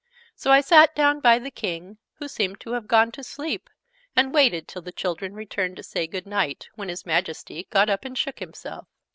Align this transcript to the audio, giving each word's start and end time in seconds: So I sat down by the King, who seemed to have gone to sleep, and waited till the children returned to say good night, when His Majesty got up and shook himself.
So 0.35 0.49
I 0.49 0.61
sat 0.61 0.95
down 0.95 1.19
by 1.19 1.37
the 1.37 1.51
King, 1.51 1.99
who 2.15 2.27
seemed 2.27 2.59
to 2.61 2.71
have 2.71 2.87
gone 2.87 3.11
to 3.11 3.23
sleep, 3.23 3.69
and 4.15 4.33
waited 4.33 4.67
till 4.67 4.81
the 4.81 4.91
children 4.91 5.35
returned 5.35 5.75
to 5.77 5.83
say 5.83 6.07
good 6.07 6.25
night, 6.25 6.67
when 6.73 6.89
His 6.89 7.05
Majesty 7.05 7.67
got 7.69 7.87
up 7.87 8.03
and 8.03 8.17
shook 8.17 8.39
himself. 8.39 8.87